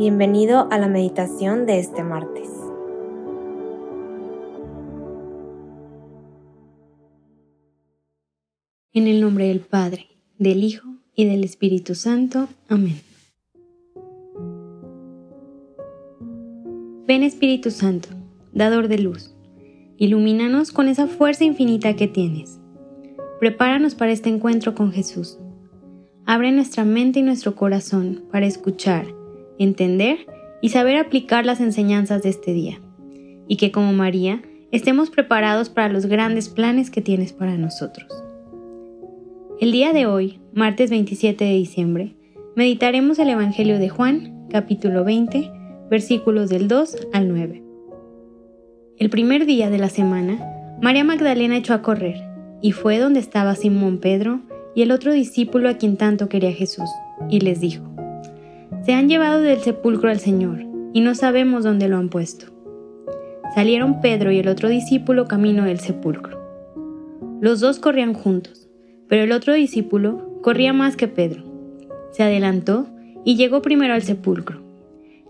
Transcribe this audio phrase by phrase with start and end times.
[0.00, 2.48] Bienvenido a la meditación de este martes.
[8.94, 10.06] En el nombre del Padre,
[10.38, 12.48] del Hijo y del Espíritu Santo.
[12.70, 12.98] Amén.
[17.06, 18.08] Ven Espíritu Santo,
[18.54, 19.36] dador de luz,
[19.98, 22.58] ilumínanos con esa fuerza infinita que tienes.
[23.38, 25.38] Prepáranos para este encuentro con Jesús.
[26.24, 29.19] Abre nuestra mente y nuestro corazón para escuchar
[29.60, 30.26] entender
[30.62, 32.80] y saber aplicar las enseñanzas de este día,
[33.46, 34.42] y que como María
[34.72, 38.10] estemos preparados para los grandes planes que tienes para nosotros.
[39.60, 42.16] El día de hoy, martes 27 de diciembre,
[42.56, 45.52] meditaremos el Evangelio de Juan, capítulo 20,
[45.90, 47.62] versículos del 2 al 9.
[48.98, 50.38] El primer día de la semana,
[50.80, 52.16] María Magdalena echó a correr,
[52.62, 54.40] y fue donde estaba Simón Pedro
[54.74, 56.88] y el otro discípulo a quien tanto quería Jesús,
[57.28, 57.89] y les dijo,
[58.84, 60.60] se han llevado del sepulcro al Señor,
[60.92, 62.46] y no sabemos dónde lo han puesto.
[63.54, 66.40] Salieron Pedro y el otro discípulo camino del sepulcro.
[67.40, 68.68] Los dos corrían juntos,
[69.08, 71.44] pero el otro discípulo corría más que Pedro.
[72.12, 72.86] Se adelantó
[73.24, 74.60] y llegó primero al sepulcro,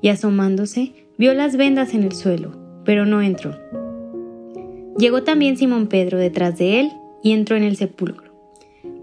[0.00, 2.52] y asomándose vio las vendas en el suelo,
[2.84, 3.56] pero no entró.
[4.98, 6.90] Llegó también Simón Pedro detrás de él
[7.22, 8.30] y entró en el sepulcro.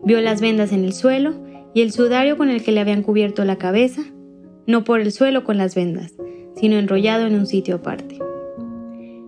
[0.03, 1.33] Vio las vendas en el suelo
[1.73, 4.03] y el sudario con el que le habían cubierto la cabeza,
[4.67, 6.13] no por el suelo con las vendas,
[6.55, 8.19] sino enrollado en un sitio aparte.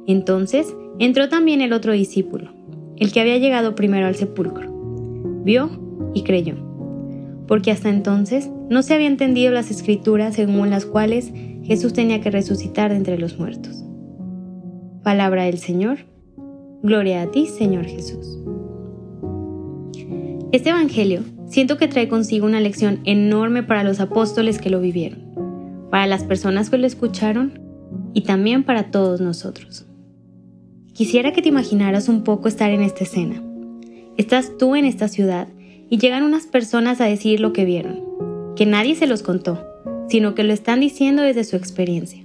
[0.05, 2.51] Entonces entró también el otro discípulo,
[2.97, 4.69] el que había llegado primero al sepulcro.
[5.43, 5.69] Vio
[6.13, 6.55] y creyó,
[7.47, 11.31] porque hasta entonces no se había entendido las escrituras según las cuales
[11.63, 13.83] Jesús tenía que resucitar de entre los muertos.
[15.03, 15.99] Palabra del Señor.
[16.83, 18.39] Gloria a ti, Señor Jesús.
[20.51, 25.28] Este Evangelio siento que trae consigo una lección enorme para los apóstoles que lo vivieron
[25.89, 27.59] para las personas que lo escucharon
[28.13, 29.85] y también para todos nosotros.
[30.93, 33.41] Quisiera que te imaginaras un poco estar en esta escena.
[34.17, 35.47] Estás tú en esta ciudad
[35.89, 38.03] y llegan unas personas a decir lo que vieron,
[38.55, 39.65] que nadie se los contó,
[40.09, 42.23] sino que lo están diciendo desde su experiencia,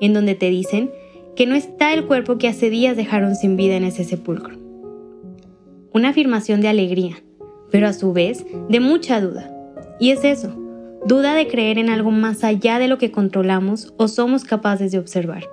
[0.00, 0.90] en donde te dicen
[1.34, 4.58] que no está el cuerpo que hace días dejaron sin vida en ese sepulcro.
[5.92, 7.16] Una afirmación de alegría,
[7.70, 9.50] pero a su vez de mucha duda.
[9.98, 10.54] Y es eso,
[11.06, 14.98] duda de creer en algo más allá de lo que controlamos o somos capaces de
[14.98, 15.44] observar.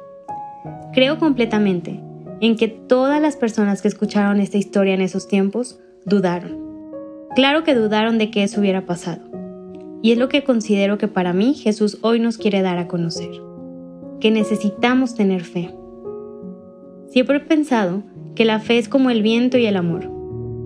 [0.93, 2.01] Creo completamente
[2.41, 6.57] en que todas las personas que escucharon esta historia en esos tiempos dudaron.
[7.35, 9.21] Claro que dudaron de que eso hubiera pasado.
[10.01, 13.29] Y es lo que considero que para mí Jesús hoy nos quiere dar a conocer.
[14.19, 15.73] Que necesitamos tener fe.
[17.09, 18.01] Siempre he pensado
[18.35, 20.09] que la fe es como el viento y el amor.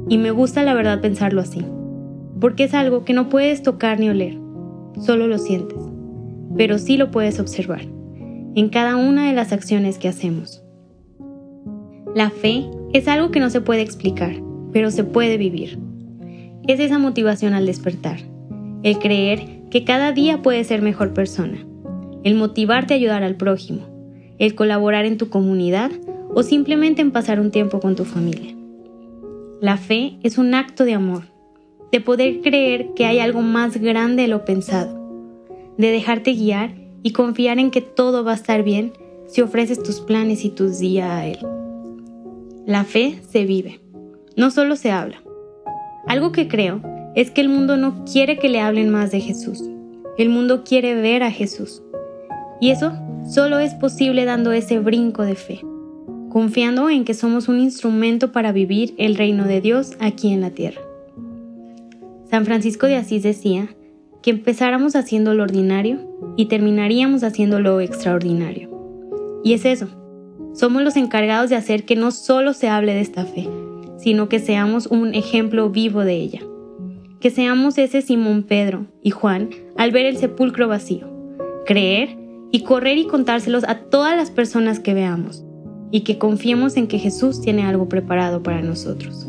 [0.07, 1.65] Y me gusta la verdad pensarlo así.
[2.39, 4.46] Porque es algo que no puedes tocar ni oler
[4.99, 5.79] solo lo sientes,
[6.57, 7.81] pero sí lo puedes observar
[8.55, 10.63] en cada una de las acciones que hacemos.
[12.15, 14.33] La fe es algo que no se puede explicar,
[14.73, 15.77] pero se puede vivir.
[16.67, 18.17] Es esa motivación al despertar,
[18.81, 21.59] el creer que cada día puedes ser mejor persona,
[22.23, 23.81] el motivarte a ayudar al prójimo,
[24.39, 25.91] el colaborar en tu comunidad
[26.33, 28.55] o simplemente en pasar un tiempo con tu familia.
[29.61, 31.25] La fe es un acto de amor,
[31.91, 35.45] de poder creer que hay algo más grande de lo pensado,
[35.77, 38.93] de dejarte guiar y confiar en que todo va a estar bien
[39.27, 41.39] si ofreces tus planes y tus días a Él.
[42.65, 43.79] La fe se vive,
[44.35, 45.21] no solo se habla.
[46.07, 46.81] Algo que creo
[47.15, 49.63] es que el mundo no quiere que le hablen más de Jesús.
[50.17, 51.81] El mundo quiere ver a Jesús.
[52.59, 52.93] Y eso
[53.25, 55.61] solo es posible dando ese brinco de fe,
[56.29, 60.51] confiando en que somos un instrumento para vivir el reino de Dios aquí en la
[60.51, 60.86] tierra.
[62.37, 63.67] San Francisco de Asís decía
[64.21, 68.69] que empezáramos haciendo lo ordinario y terminaríamos haciendo lo extraordinario.
[69.43, 69.87] Y es eso,
[70.53, 73.49] somos los encargados de hacer que no solo se hable de esta fe,
[73.97, 76.41] sino que seamos un ejemplo vivo de ella.
[77.19, 81.09] Que seamos ese Simón Pedro y Juan al ver el sepulcro vacío,
[81.65, 82.19] creer
[82.51, 85.43] y correr y contárselos a todas las personas que veamos,
[85.89, 89.27] y que confiemos en que Jesús tiene algo preparado para nosotros.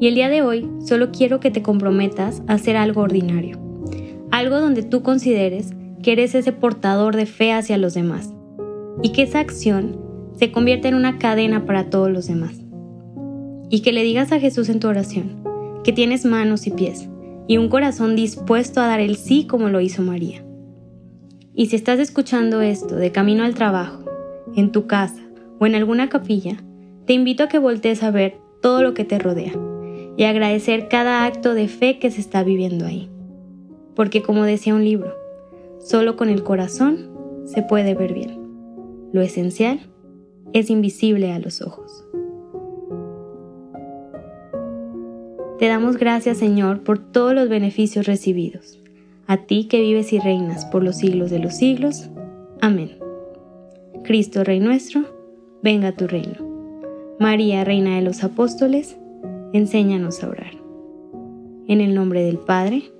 [0.00, 3.58] Y el día de hoy solo quiero que te comprometas a hacer algo ordinario,
[4.30, 8.32] algo donde tú consideres que eres ese portador de fe hacia los demás
[9.02, 9.96] y que esa acción
[10.36, 12.60] se convierta en una cadena para todos los demás.
[13.70, 15.42] Y que le digas a Jesús en tu oración
[15.84, 17.08] que tienes manos y pies
[17.46, 20.44] y un corazón dispuesto a dar el sí como lo hizo María.
[21.54, 24.04] Y si estás escuchando esto de camino al trabajo,
[24.56, 25.22] en tu casa
[25.60, 26.56] o en alguna capilla,
[27.06, 29.52] te invito a que voltees a ver todo lo que te rodea
[30.16, 33.10] y agradecer cada acto de fe que se está viviendo ahí.
[33.94, 35.14] Porque como decía un libro,
[35.84, 37.10] Solo con el corazón
[37.44, 38.38] se puede ver bien.
[39.12, 39.80] Lo esencial
[40.54, 42.06] es invisible a los ojos.
[45.58, 48.80] Te damos gracias, Señor, por todos los beneficios recibidos.
[49.26, 52.08] A ti que vives y reinas por los siglos de los siglos.
[52.62, 52.92] Amén.
[54.04, 55.02] Cristo, Rey nuestro,
[55.62, 56.38] venga a tu reino.
[57.20, 58.96] María, Reina de los Apóstoles,
[59.54, 60.52] enséñanos a orar.
[61.68, 62.92] En el nombre del Padre,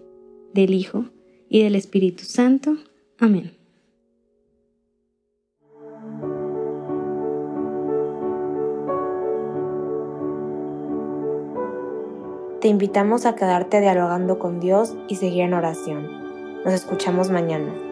[0.54, 1.06] del Hijo
[1.48, 2.76] y del Espíritu Santo.
[3.18, 3.52] Amén.
[12.60, 16.08] Te invitamos a quedarte dialogando con Dios y seguir en oración.
[16.64, 17.83] Nos escuchamos mañana.